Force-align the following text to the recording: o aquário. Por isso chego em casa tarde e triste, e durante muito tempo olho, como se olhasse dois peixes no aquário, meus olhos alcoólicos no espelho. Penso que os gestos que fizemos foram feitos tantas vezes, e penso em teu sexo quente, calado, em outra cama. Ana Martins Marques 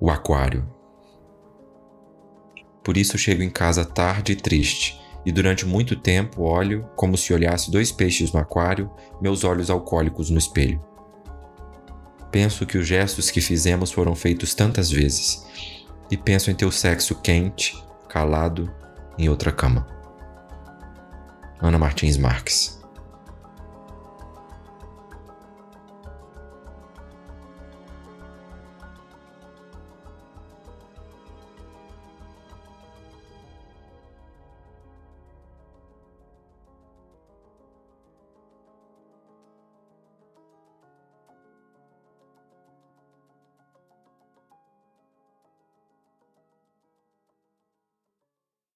o 0.00 0.10
aquário. 0.10 0.68
Por 2.84 2.96
isso 2.96 3.18
chego 3.18 3.42
em 3.42 3.50
casa 3.50 3.84
tarde 3.84 4.32
e 4.32 4.36
triste, 4.36 5.00
e 5.24 5.32
durante 5.32 5.66
muito 5.66 5.96
tempo 5.96 6.42
olho, 6.42 6.88
como 6.94 7.16
se 7.16 7.32
olhasse 7.32 7.70
dois 7.70 7.90
peixes 7.90 8.32
no 8.32 8.38
aquário, 8.38 8.90
meus 9.20 9.42
olhos 9.42 9.70
alcoólicos 9.70 10.30
no 10.30 10.38
espelho. 10.38 10.80
Penso 12.30 12.66
que 12.66 12.78
os 12.78 12.86
gestos 12.86 13.30
que 13.30 13.40
fizemos 13.40 13.90
foram 13.90 14.14
feitos 14.14 14.54
tantas 14.54 14.90
vezes, 14.90 15.44
e 16.10 16.16
penso 16.16 16.50
em 16.50 16.54
teu 16.54 16.70
sexo 16.70 17.14
quente, 17.16 17.76
calado, 18.08 18.72
em 19.18 19.28
outra 19.28 19.50
cama. 19.50 19.86
Ana 21.60 21.78
Martins 21.78 22.16
Marques 22.16 22.75